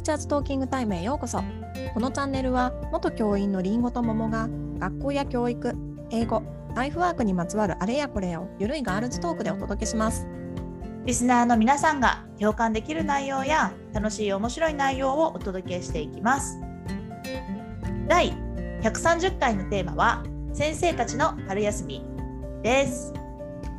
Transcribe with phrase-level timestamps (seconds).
[0.00, 1.42] ーチャーズトーキングタイムへようこそ。
[1.94, 4.48] このチャンネルは元教員のりんごと桃が
[4.78, 5.74] 学校や教育
[6.10, 6.42] 英語
[6.74, 10.26] ライフワークにまつわるあれやこれをゆるいガールズトークでお届けします。
[11.04, 16.58] リスナーの皆さんが共感できる内容や楽しい面白い内容をお届けしていきます。
[18.08, 18.32] 第
[18.82, 22.04] 130回のテーマは先生たちの春休み
[22.62, 23.12] です。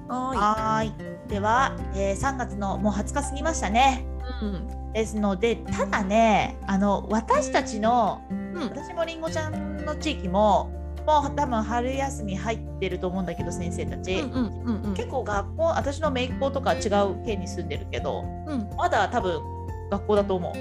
[0.08, 0.94] はい。
[1.30, 4.05] では、えー3月のもう20日過ぎましたね。
[4.41, 10.70] うんですのでただねあの私たちのうん、私もりんごちゃんの地域も
[11.08, 14.94] もう多分春休み入ってると思うんだけど先生たち、うんうんうんうん。
[14.94, 18.70] 結構学校私の姪っ子とか違う県に住んでるけどうん。
[18.77, 19.41] まだ多分
[19.90, 20.54] 学校だと思う。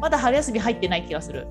[0.00, 1.46] まだ春休み入ってない気がする。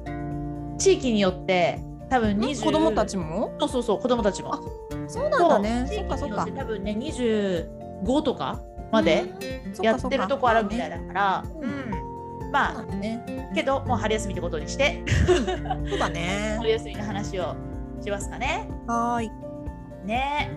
[0.78, 3.54] 地域によって多分20子供たちも？
[3.60, 4.56] そうそうそう子供たちも。
[4.56, 4.62] あ
[5.08, 5.86] そうなんだね。
[5.88, 8.62] 地域によって多分ね25とか
[8.92, 9.26] まで
[9.82, 11.85] やってるとこあるみたいだから、うんうん
[12.56, 13.24] まそうだね。
[13.52, 15.04] あけどもう春休みってことにして。
[15.90, 16.56] そうだね。
[16.60, 17.56] 春休みの話を
[18.04, 18.68] しますかね。
[18.88, 19.32] はーい。
[20.06, 20.50] ね。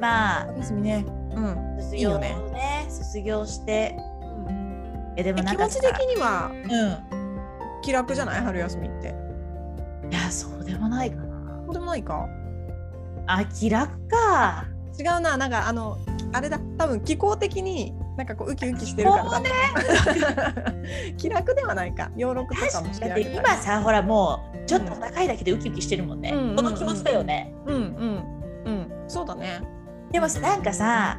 [0.00, 1.04] まあ春休みね。
[1.34, 1.76] うん。
[1.80, 2.86] 卒業ねね。
[2.88, 3.96] 卒業して。
[5.16, 7.80] えでも気持ち的にはうん。
[7.82, 8.40] 気楽じゃない？
[8.40, 9.14] 春休みって。
[10.10, 11.62] いやそうでもないかな。
[11.66, 12.26] そうでもないか？
[13.26, 14.64] あ気楽か。
[14.98, 15.36] 違うな。
[15.36, 15.98] なんかあの
[16.32, 16.58] あれだ。
[16.78, 19.42] 多分気候的になんかこうウキウキしてるからだ、
[21.18, 22.10] 気楽ではないか。
[22.16, 28.62] 養六とかもだって今さほらもうちょっと高いだけでウキウキしてるもんね、うんこの気持ちだよね、うんうん。
[28.64, 28.92] うん。
[29.08, 29.60] そうだね。
[30.12, 31.18] でもさなんかさ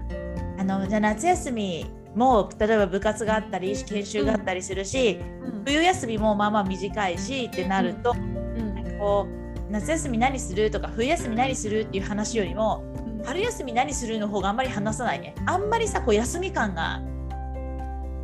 [0.57, 1.85] あのじゃあ夏休み
[2.15, 5.63] も例えば部活があったり研修があったりするし、うん。
[5.65, 8.73] 冬休みもまあまあ短いしってなると、うん。
[8.73, 12.83] なんかこう夏休み何するとか冬休み何するっていう話よりも
[13.25, 15.35] 春休み何するの方があんまり話さないね。
[15.45, 17.01] あんまりさこう休み感が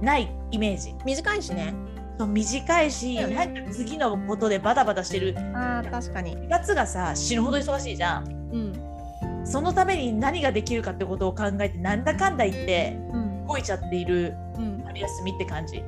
[0.02, 0.96] ないイメージ。
[1.06, 1.74] 短いしね。
[2.18, 3.36] そう短いし、だよね。
[3.36, 5.36] なんか次のことでバタバタしてる。
[5.56, 6.38] あー確かに。
[6.38, 8.28] 2月がさ死ぬほど忙しいじゃん。
[8.52, 9.46] うん。
[9.46, 13.48] そのために何ができるかってことを考えてなんだかんだ言ってうん。
[13.48, 14.84] 動いちゃっているうん。
[14.86, 15.84] 春休みって感じ。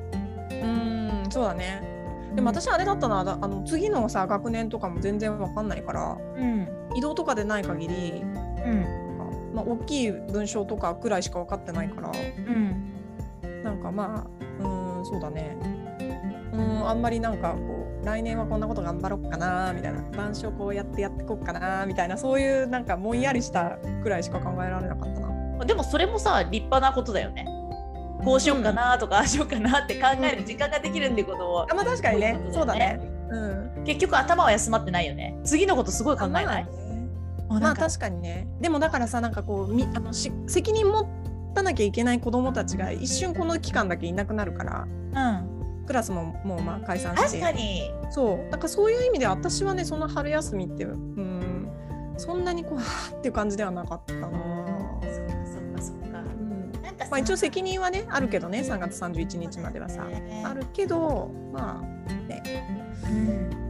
[0.50, 1.82] うんそうだね。
[2.34, 6.68] でも私あれだったなだあの次のさ学年とかも全然わかんないからうん。
[6.96, 8.22] 移動とかでない限り
[8.66, 9.03] うん
[9.54, 12.10] まあ、大きい文章とかくらいしか分かってないから。
[12.10, 12.90] うん
[13.62, 15.56] なんかまあうーんそうだね。
[16.52, 20.00] うーんあんまりなんかこう来年はこんなこと頑張ろうかなみたいな。
[20.12, 22.18] 板書こうやってやっていこうかなみたいな。
[22.18, 25.64] そういうなんかぼんやりしたくらいしか考えられなかったな。
[25.64, 27.46] でもそれもさ立派なことだよね。
[28.22, 32.38] こうしようかなとか、ああしようかなって考える時間ができるってことをあまあ確かにね。
[32.48, 32.98] そそううだだね。
[32.98, 33.10] ね。
[33.76, 35.38] うん、結局頭は休まってないよね。
[35.44, 36.83] 次のことすごい考えない、まあ
[37.48, 38.48] まあ確かにね。
[38.60, 41.08] でもだからさなんかこうみあのし責任持
[41.54, 44.86] たなきゃいけない子どもたちが一瞬この期間だけいなくなるから。
[44.86, 45.84] うん。
[45.86, 47.40] クラスももうまあ解散して。
[47.40, 47.90] 確かに。
[48.10, 48.50] そう。
[48.50, 51.68] なんかそういう意味で私はねその春休みってうん
[52.16, 52.78] そんなにこう
[53.16, 56.20] っていう感じではなかったな、そっかそっかそっか。
[56.20, 56.72] うん。
[56.82, 60.04] なんかさまあ、一応責任はねあるけどね3月31日まではさ。
[60.04, 60.42] ね。
[60.46, 62.42] あるけどまあね。
[63.04, 63.63] うん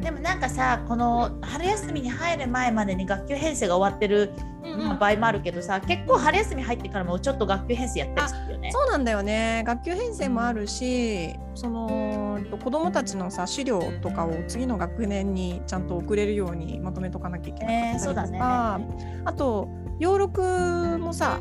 [0.00, 4.32] でもなんかさこの春休みに入る前までに学級編成が終わってる
[4.64, 4.98] うんうん。
[4.98, 8.70] 場合もあるけどさ結構春休み入ってからもちょっと学級編成やったりするよね。
[8.72, 9.64] そうなんだよね。
[9.66, 18.38] 学級編成もあるしその子どもたちのさ資料とかを次の学年にちゃんと送れるようにまとめとかなきゃいけなかったりねそうだね。
[18.38, 18.80] とか
[19.24, 21.40] あと養6もさ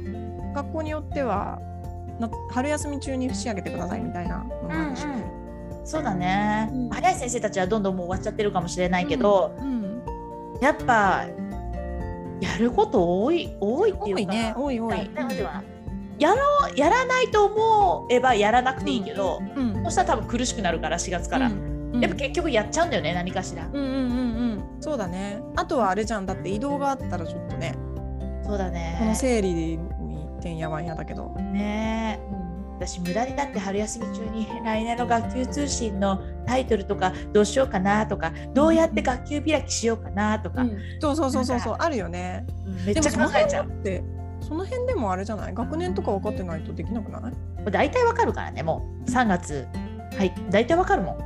[0.56, 1.60] 学校によっては
[2.20, 5.06] な春休み中に仕上げてくださいみたいなのもあるし、
[5.88, 6.90] そうだね、うん。
[6.90, 9.78] 早い先生たちはどんどんもう終わっちゃってるかもしれないけど、うん
[10.60, 11.26] やっぱ
[12.42, 14.16] やること多い多いっていうか。
[14.16, 14.54] 多いね。
[14.58, 15.10] 多い多い、
[16.20, 16.36] やろ
[16.74, 22.02] うやらないと思えばやらなくていいけど、うんそしたら多分苦しくなるから4月から、うん。
[22.02, 23.94] やっぱ結局やっちゃうんだよね何かしら、うんうんうんう
[24.56, 24.64] ん。
[24.82, 25.40] そうだね。
[25.56, 26.26] あとはあれじゃん。
[26.26, 27.74] だって移動があったらちょっとね。
[28.44, 28.98] そうだね。
[29.00, 29.80] この整理に
[30.42, 32.20] てんやわんやだけど、ね
[32.80, 40.64] 私無駄にだって春休み中に来年の学級通信のタイトルとかどうしようかなとかどうやって学級開きしようかなとか、
[41.02, 42.46] そうそうそうそうそうあるよね。
[42.86, 43.64] めっちゃ考えちゃう。
[43.64, 44.04] 辺って
[44.42, 45.54] その辺でもあれじゃない？
[45.56, 47.72] 学年とか分かってないとできなくない？
[47.72, 49.10] 大体わかるからねもう。
[49.10, 49.68] 3月
[50.16, 51.18] はい大体わかるもん。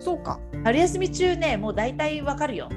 [0.00, 0.40] そうか。
[0.64, 2.68] 春休み中ねもう大体わかるよ。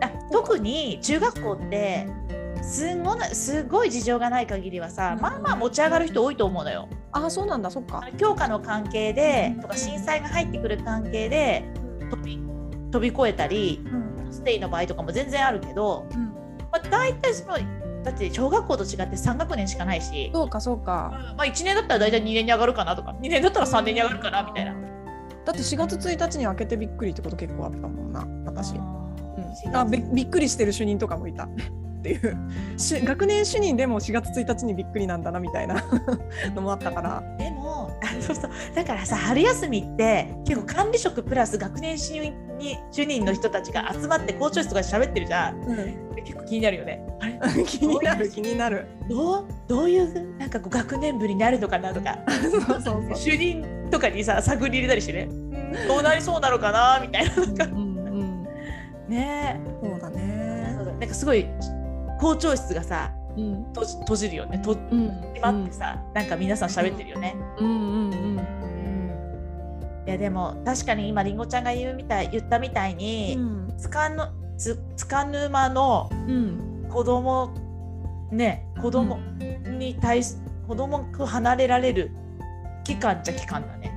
[0.00, 2.06] あ特に中学校って
[2.62, 5.22] すんごなすごい事情がない限りはさ、うん。
[5.22, 6.88] まあまあ持ち上がる人多いと思うのよ。
[7.12, 7.70] ああそうなんだ。
[7.70, 8.02] そっか。
[8.18, 11.64] 教科の関係でとか震災が入ってくる関係で
[12.10, 12.38] 飛び
[12.90, 14.32] 飛び越えたりうん。
[14.32, 16.26] ステイの場合とかも全然あるけど、うん。
[16.70, 17.56] まあ、大体その
[18.04, 21.34] だって小学校と違って3学年しかないし、そうかそうか。
[21.36, 24.74] まあ、1年だったら大体2年に上がるかなとか2年だったら3年に上がるかなみたいな。
[25.44, 28.74] だって4月1日に開けてびっくりってこと結構あったもんな私。
[28.74, 28.82] うん。
[29.72, 31.48] 4あ月びびっくりしてる主任とかもいた
[31.98, 32.36] っていう。
[32.76, 35.82] し学年主任でも4月1日にびっくりなんだなみたいな
[36.54, 37.22] のもあったから。
[37.38, 38.50] でもあ そうそう。
[38.74, 45.60] だからさ春休みって結構管理職プラス学年主任に主任の人たちが集まって校長室とかで喋ってるじゃん。
[46.24, 47.02] 結構気になるよね。
[47.20, 47.38] あれ？
[47.64, 48.86] 気になる気になる。
[49.08, 49.44] どう？
[49.66, 50.38] どういう？
[50.38, 52.18] なんかこう学年部になるのかなとか。
[52.50, 53.02] そうそうそう。
[53.16, 55.28] 主任とかにさ探り入れたりしてね。
[55.30, 55.34] う
[55.84, 55.88] ん。
[55.88, 57.34] どうなりそうなのかなみたいな。
[57.36, 57.64] なんか。
[57.64, 58.44] うんうん
[59.08, 59.60] ね。
[59.82, 61.46] そうだえねなんかすごい
[62.18, 63.64] 校長室がさうん。
[63.68, 64.58] 閉じ閉じるよね。
[64.58, 65.08] とうん。
[65.34, 67.36] 閉まってさ、なんか皆さん喋ってるよね。
[67.58, 68.12] うんうんうん。
[68.12, 68.38] うん。
[70.06, 73.74] いやでも確かに今りんごちゃんが言うみたい言ったみたいに、うん。
[73.76, 76.86] つかのつつかぬ間のうん。
[76.88, 77.54] 子供
[78.32, 79.18] ね子供
[79.78, 82.10] に対す、子供と離れられる
[82.84, 83.92] 期間じゃ期間だね。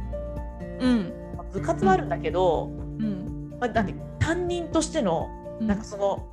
[0.79, 1.13] うん。
[1.38, 3.56] まあ部活はあるんだけど、うん。
[3.59, 5.29] まあ、なんで担任としての
[5.59, 5.67] うん。
[5.67, 6.27] なんかその、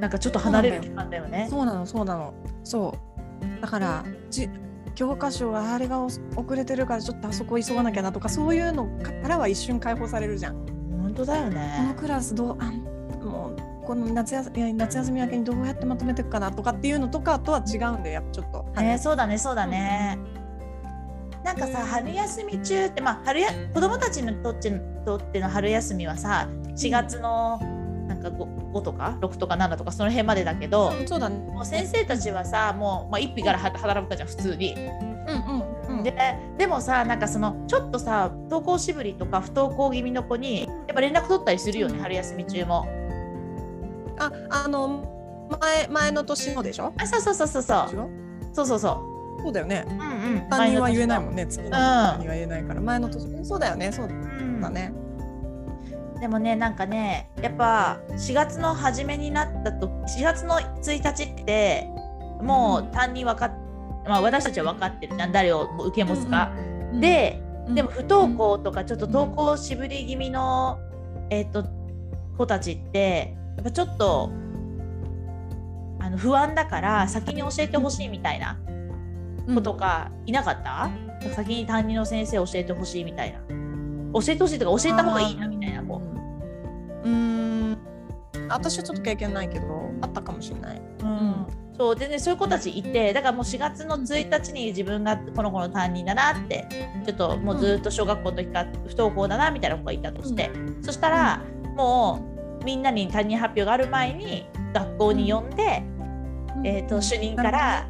[0.00, 1.46] なんかちょっと離れる期間だよね。
[1.50, 2.94] そうなのそうなのそ
[3.38, 4.48] うだからじ
[4.94, 6.18] 教科書はあれが遅
[6.56, 10.56] れてるからちょっとあそこ急がなきゃなとかそういうのからは一瞬解放されるじゃん
[11.02, 11.94] 本当だよこのね。
[11.98, 12.72] クラスどうあ
[13.24, 20.18] もうこの夏休み夏休み明けにどうやってまとめていくかなとかっていうのとかとは違うんでやっぱちょっと、ね、そうだねそうだね。
[21.44, 24.70] なんかさ春休み中ってまあ春や子供たちにとって
[25.04, 27.58] とっての春休みはさ4月の
[28.22, 34.74] なんか 5, 5とか6とか7とかその辺までだけど、うんそうだねもう先生たちはさもう、まあ、1日からは働くかじゃん普通に。
[34.74, 35.36] うん
[35.88, 36.14] うんうんで
[36.56, 42.86] でもさなんかそのちょっとさ不登校しぶりとか不登校気味の子にやっぱ連絡取ったりするよね春休み中も。
[44.18, 44.30] あ
[44.64, 45.04] あの
[45.60, 46.92] 前前の年のでしょ？
[46.98, 47.88] あそうそうそうそうそう
[48.52, 49.06] そうそうそ
[49.38, 49.42] う。
[49.42, 50.00] そうだよねうんう
[50.36, 50.48] ん。
[50.50, 51.24] 担任は言えないん。
[51.24, 54.92] もんね次の担任は言えないから前の年そうだよねそううんだね
[56.20, 61.88] でもねなんかねやっぱ4月の初めになったと4月の1日って
[62.42, 63.50] もう担任分かっ、
[64.06, 65.16] まあ、私たちは分かってる。
[65.16, 66.52] じゃん誰を受け持つか。
[67.00, 67.74] で、うん。
[67.74, 70.78] でも不登校とかちょっと登校しぶり気味の、
[71.30, 71.64] えっと
[72.36, 74.30] 子たちってやっぱちょっと
[76.00, 78.58] あの不安だから先に教えてほしいみたいな
[79.54, 80.90] 子とかいなかった、
[81.34, 83.40] 先に担任の先生教えてほしいみたいな。
[84.12, 85.82] 教えてほしいとか教えた方がいいなみたいな
[88.54, 90.82] 私はちょっと経験ないけどあったかもしれない。
[91.02, 96.66] うん、そうでねそういう子たちいてだからもう4月の1日に自分がこの子の担任だなって
[97.06, 100.50] ちょっともうずっと小学校の時から不登校だなみたいな子がいたとして、
[100.82, 101.42] そしたら
[101.76, 102.26] も
[102.60, 105.82] うみんなに担任発表がある前に学校に呼んで、
[106.64, 107.88] えー、と主任から、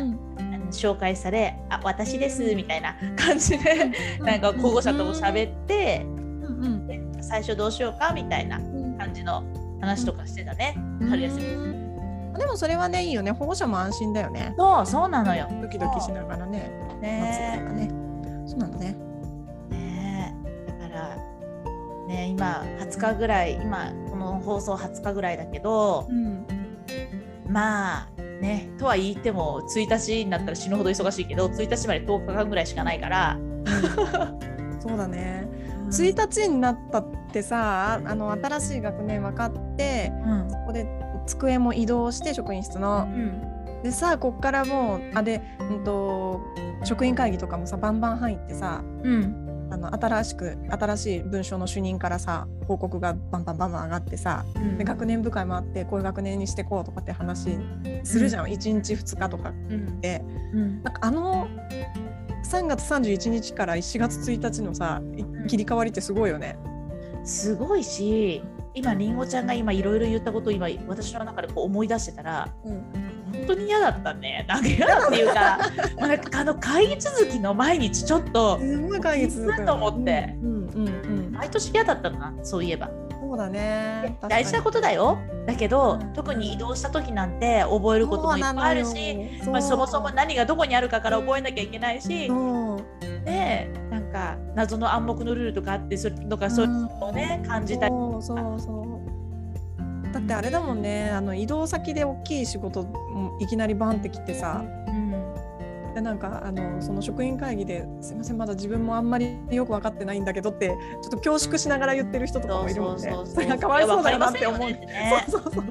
[0.00, 0.26] うん。
[0.72, 6.86] 紹介され「あ私です」みたいな感じで、 なんか保護者とも喋って、うん。
[6.88, 8.86] で最初どうしようかみたいなうん。
[8.96, 9.44] 感じの
[9.80, 11.08] 話とかしてたね、うん。
[11.08, 12.38] 春休み。
[12.38, 13.30] でもそれはねいいよね。
[13.30, 14.54] 保護者も安心だよね。
[14.58, 15.48] そうそうなのよ。
[15.62, 16.70] ドキドキしながらね。
[17.00, 17.90] ねね。
[18.46, 18.96] そうなんだね。
[19.70, 20.34] ね
[20.68, 20.70] え。
[20.70, 21.16] だから
[22.08, 26.46] ね今20日ぐらい今この放送20日ぐらいだけどうん。
[27.48, 28.08] まあ
[28.40, 33.38] ねとは言っても1日になったら死ぬほど忙しいけど1日まで10日間ぐらいしかないから、
[34.80, 35.48] そうだね
[35.88, 40.48] 1日になったってさあの新しい学年分かってうん。
[40.50, 40.86] ここで
[41.26, 43.08] 机も移動して職員室の。
[43.08, 46.40] うんでさこっからもうあで、うん、と
[46.82, 49.42] 職員会議とかもさバンバン入ってさうん。
[49.68, 54.78] あの新しく新しい文書の主任からさ報告がバンバンバンバン上がってさうん。
[54.78, 57.58] で学年部会もあってこういう学年にしてこうとかって話
[58.04, 60.00] するじゃん、1日2日とかうん。
[60.00, 60.24] で
[60.54, 60.82] うん。
[60.82, 61.48] なんかあの
[62.46, 66.56] 3月31日から4月1日のさい切り替わりってすごいよね。
[67.24, 72.84] すごいし今りんごちゃんが今いろいろ言ったことを今私の中でこう思い出してたら本
[73.48, 74.44] 当に嫌だったね。
[74.48, 75.58] なんか嫌だっていうか
[75.98, 80.36] もう なんかあの会議続きの毎日ちょっとすごい会議続と思って。
[80.40, 81.32] うんうんうん。
[81.32, 82.90] 毎年嫌だったなそういえば。
[83.26, 84.16] そうだね。
[84.28, 85.18] 大事なことだよ。
[85.46, 86.12] だけど、うん。
[86.12, 89.16] 特に移動した時なんて覚えることもいっぱいあるし、
[89.46, 92.30] まあ、そもそも何がどこにあるかから覚えなきゃいけないし、
[93.24, 97.90] でなんか謎の暗黙のルールとかあってそれとかそういうのをね、感じたり。
[97.90, 99.00] そうそうそ
[100.10, 100.12] う。
[100.12, 101.10] だってあれだもんね。
[101.10, 104.64] あの移動先で大きい仕事もいきなりバンって来てさ。
[104.88, 105.05] うん
[105.96, 113.16] でなんかあのその職員会議ですいませんまだ自分もあんまりよく分かってないんだけどってちょっと恐縮しながら言ってる人とかもいるもんね。
[113.24, 114.68] そ れがかわいそうだなって思う。
[114.68, 115.24] ね。
[115.26, 115.64] そうそうそう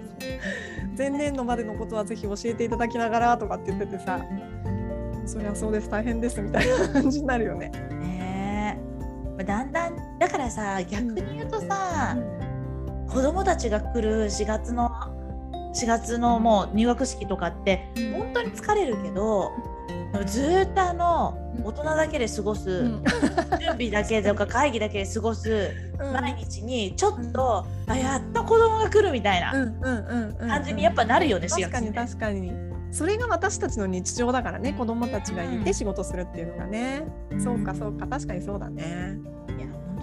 [0.98, 4.20] 前年度までのことはぜひ教えていただきながらとかって言っててさ
[5.28, 7.70] そりゃそうです大変ですみたいな感じになるよね。
[7.70, 9.36] ねえ。
[9.38, 12.18] まあだんだんだからさ逆に言うとさ、
[13.08, 14.90] 子供たちが来る4月の
[15.76, 19.52] 4月のもう入学式とかって本当に疲れるけど
[20.26, 23.04] ずーっとあの大人だけで過ごす、うん。
[23.60, 26.14] 準備だけとか会議だけで過ごすうん。
[26.14, 32.52] 毎日にちょっと、あやっと子供が来るみたいなうんうんうんうん感じにやっぱなるよね、4確かに確かに。
[32.92, 37.04] それが私たちの日常だからね子供たちがいて仕事するっていうのがね、
[37.38, 38.08] そうかそうか。
[38.08, 39.18] 確かにそうだね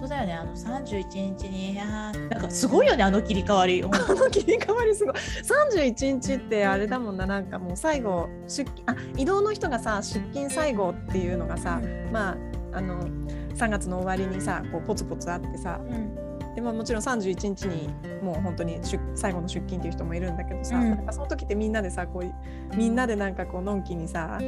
[0.03, 0.33] 当だよね。
[0.33, 3.83] あの31日になんかすごいよねあの切り替わり。
[3.83, 5.13] あの切り替わりすごい。
[5.13, 7.25] 31日ってあれだもんな。
[7.25, 11.81] なんかもう最後出勤あ移動の人がさ出勤最後っていうのがさ、
[12.11, 12.37] まあ
[12.77, 13.07] あの
[13.55, 15.79] 3月の終わりにさこうポツポツあってさ。
[15.81, 16.15] うん。
[16.55, 17.89] で、まあ、もちろん31日に
[18.21, 20.89] もう本当に出最後の出勤っていう人もいるんだけどさ、うん。
[20.91, 24.39] なんかその時ってみんのでさこうみんなでなんかこうのんきにさあ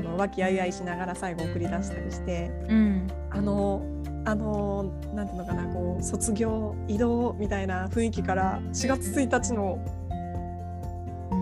[0.00, 2.50] の和気あいあいしながら最後送り出したりして。
[2.68, 3.06] うん。
[3.30, 3.82] あの
[4.24, 9.78] あのなんていうのかなこう卒業移動みたいな雰囲気から4月1日の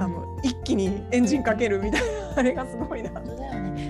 [0.00, 2.06] あの一気にエンジンかけるみたいな
[2.36, 3.10] あれがすごいな。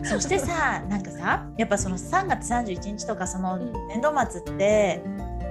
[0.05, 5.03] そしてさ なんかさやっぱその3月31日とかそのうん年度末って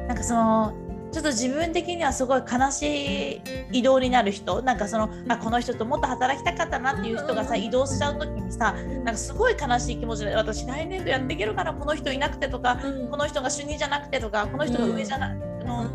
[0.08, 0.74] なんかその
[1.12, 7.64] ちょっと自分的にはすごい悲しい移動になる人なんかそのあこの人ともっと働きたかったなっていう人がさうん。
[7.64, 15.34] 移動しちゃう時にさなんかすごい悲しい気持ちで私来年度やっていけるからこの人いなくてとかこの人が主任じゃなくてとかこの人が上じゃな、あ
[15.64, 15.90] の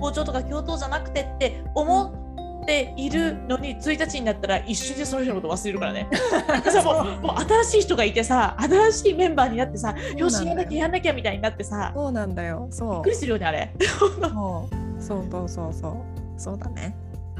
[0.00, 2.05] 校長とか教頭じゃなくてって思
[2.66, 6.08] っているのに1日になったら一瞬でその人のこと忘れるからね。
[6.84, 12.66] もうもう新しい人がいてさ新しいメンバーになってさよしやんなきゃやんなきゃみたいになってさそうなんだよ。
[12.70, 13.72] そびっうくりするよねあれ。
[13.80, 14.10] そう。
[15.00, 15.72] そうそうそう
[16.36, 16.58] そう。
[16.58, 16.96] だね。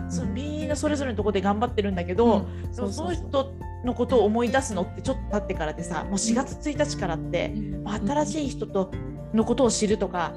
[0.08, 2.72] そうみんなそれぞれのところで頑張ってるんだけど、うん。
[2.72, 3.52] その人
[3.84, 8.92] のことを思い出すのってちょっと経ってからでさもう4月1日からって、もう新しい人と
[9.34, 10.32] のことを知るとか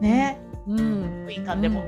[0.00, 0.38] ね。
[0.66, 1.24] うん。
[1.24, 1.84] 部員間でも、っ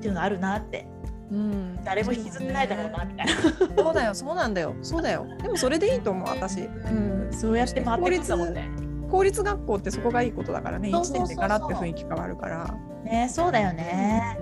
[0.00, 0.86] ていうのがあるなって
[1.30, 1.84] うん。
[1.84, 3.32] 誰も引きずってないだろうなみたいな。
[3.82, 4.74] そうだよそうなんだよ。
[4.82, 5.26] そうだよ。
[5.42, 8.68] でもそれでいいと思う私、うん、そうやって回ってくんだもんね。
[9.10, 10.88] 公立学校ってそこがいいことだからね。
[10.90, 11.28] 1そうそうそうそう。
[11.28, 12.74] 年でガラッて雰囲気変わるから。
[13.04, 14.38] ねそうだよね。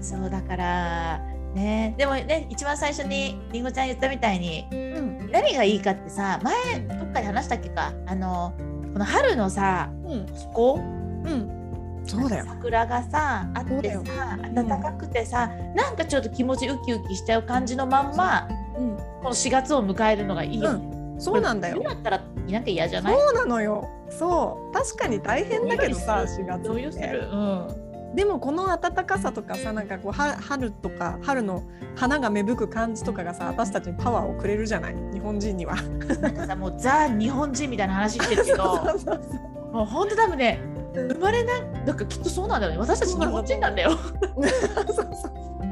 [0.00, 1.20] そうだから
[1.54, 1.94] ね。
[1.96, 5.30] でもね一番最初にりんごちゃん言ったみたいにうん。
[5.30, 7.92] 何がいいかってさ前どっかで話したっけか？
[8.06, 8.52] あの
[8.92, 10.26] この春のさうん。
[10.26, 10.74] 気候？
[10.76, 11.61] うん
[12.06, 12.44] そうだよ。
[12.48, 18.96] 桜がさあってさん暖かくてさ、なんかちょっと気持ちウキウキしちゃう感じのまんまうん。
[19.22, 21.16] この4月を迎えるのがいいよね。
[21.18, 21.76] そうなんだよ。
[21.76, 23.14] 冬だったらいなきゃ嫌じゃない？
[23.18, 23.88] そうなのよ。
[24.10, 24.74] そう。
[24.74, 27.06] 確かに大変だけどさ4月どういうすって。
[27.06, 31.62] る、うん、でもこの暖かさとかさなんかこうは春とか春の
[31.94, 34.94] 花が芽吹く感じとかがさ私たちにパワーをくれるじゃない？
[35.12, 35.76] 日本人には。
[36.20, 38.64] なんかさもうザ日本人みたいな話してるけど
[39.72, 42.78] もう本当多分ねうん生まれななんかきっとそうなんだよね。
[42.78, 43.90] 私たち日本人なんだよ。
[43.92, 44.02] そう
[44.94, 45.28] そ
[45.60, 45.62] う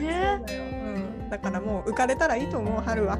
[0.00, 3.16] ねだよ、うん、だからもう浮かれたらいいと思う春は。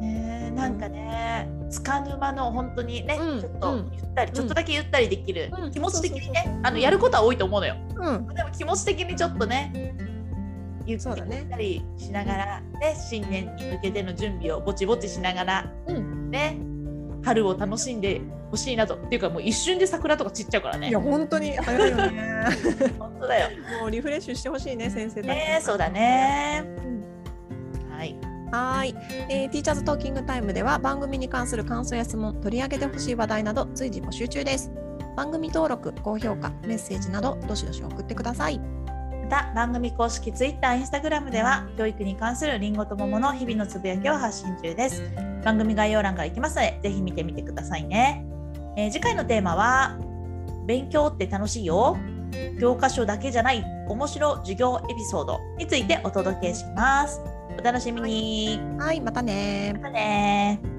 [0.00, 3.40] ねなんかね束の間の本当にね、うん。
[3.40, 3.90] ちょっとうん。
[3.92, 5.70] ゆったり、ちょっとだけゆったりできる、うん。
[5.70, 7.76] 気持ち的にねあのやることは多いと思うのよ。
[7.96, 9.94] うん、でも気持ち的にちょっとね。
[10.86, 11.16] ゆった
[11.56, 16.30] りしながら、ね、新年に向けての準備をぼちぼちしながら、うん。
[16.30, 16.56] ね
[17.26, 18.20] 春を楽しんで
[18.52, 22.44] ほしいなとっていうかもう一瞬で桜とか散っちゃうからねいや本当に早いよね。
[22.98, 25.26] 本当だよもうリフレッシュしてほしいね先生たち。
[25.28, 28.16] ねそうだねうんはい
[28.52, 28.94] はーい、
[29.28, 34.70] えー、ティーチャーズトーキングタイムでは番組に関する感想や質問、取り上げてほしい話題など随時募集中です。
[35.16, 38.60] 番組登録、高評価、メッセージなどどしどし送ってください。
[39.26, 45.02] また番組公式 Twitter、Instagram では教育に関するりんごと桃の日々のつぶやきを発信中です。
[45.44, 48.24] 番組概要欄から行きますので、ぜひ見てみてくださいね。
[48.76, 49.98] えー次回のテーマは、
[50.64, 51.96] 勉強って楽しいよ。
[52.60, 57.20] 教科書だけじゃない面白授業エピソードについてお届けします。
[57.58, 58.60] お楽しみに。
[58.78, 60.75] はい、またねまたねー